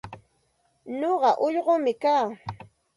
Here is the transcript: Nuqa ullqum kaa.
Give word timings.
Nuqa 0.99 1.31
ullqum 1.45 1.85
kaa. 2.01 2.25